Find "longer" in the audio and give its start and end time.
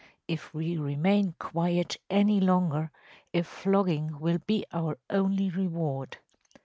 2.39-2.89